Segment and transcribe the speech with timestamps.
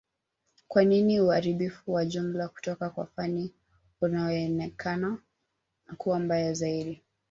[0.67, 3.53] kwa nini uharibifu wa jumla kutoka kwa Fani
[4.01, 5.17] unaonekana
[5.97, 7.01] kuwa mbaya zaidi